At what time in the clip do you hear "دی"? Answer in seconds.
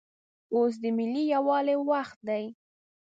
2.27-2.43